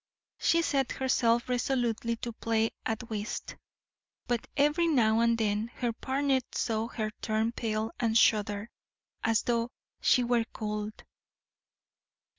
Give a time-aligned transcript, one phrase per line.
[0.39, 3.55] She set herself resolutely to play at whist,
[4.25, 8.71] but every now and then her partner saw her turn pale and shudder,
[9.23, 9.69] as though
[10.01, 11.03] she were cold.